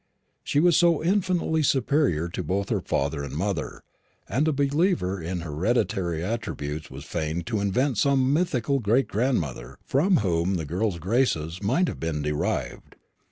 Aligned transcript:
She 0.43 0.59
was 0.59 0.75
so 0.77 1.03
infinitely 1.03 1.61
superior 1.61 2.27
to 2.29 2.41
both 2.41 2.73
father 2.87 3.23
and 3.23 3.35
mother, 3.35 3.83
that 4.27 4.47
a 4.47 4.51
believer 4.51 5.21
in 5.21 5.41
hereditary 5.41 6.23
attributes 6.23 6.89
was 6.89 7.03
fain 7.05 7.43
to 7.43 7.59
invent 7.59 7.99
some 7.99 8.33
mythical 8.33 8.79
great 8.79 9.07
grandmother 9.07 9.77
from 9.85 10.17
whom 10.17 10.55
the 10.55 10.65
girl's 10.65 10.97
graces 10.97 11.61
might 11.61 11.87
have 11.87 11.99
been 11.99 12.23
derived. 12.23 12.95